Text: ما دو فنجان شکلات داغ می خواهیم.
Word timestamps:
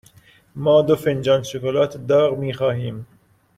ما 0.55 0.81
دو 0.81 0.95
فنجان 0.95 1.43
شکلات 1.43 1.97
داغ 1.97 2.37
می 2.37 2.53
خواهیم. 2.53 3.07